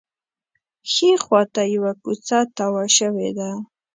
ښي 0.91 1.11
خوا 1.23 1.41
ته 1.53 1.61
یوه 1.75 1.91
کوڅه 2.03 2.39
تاوه 2.57 2.85
شوې 2.97 3.29
ده. 3.37 3.49